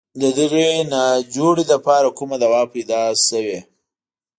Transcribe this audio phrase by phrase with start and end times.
[0.21, 3.59] د دغې ناجوړې لپاره کومه دوا پیدا شوې.